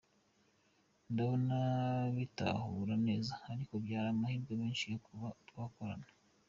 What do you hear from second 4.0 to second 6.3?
amahirwe menshi yo kuba twakorana.